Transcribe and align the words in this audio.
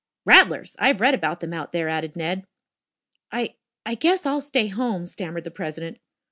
"Rattlers. 0.25 0.75
I've 0.79 0.99
read 0.99 1.13
about 1.13 1.41
them 1.41 1.53
out 1.53 1.73
there," 1.73 1.87
added 1.87 2.15
Ned. 2.15 2.47
"I 3.31 3.53
I 3.85 3.93
guess 3.93 4.25
I'll 4.25 4.41
stay 4.41 4.65
home," 4.67 5.05
stammered 5.05 5.43
the 5.43 5.51
president. 5.51 5.99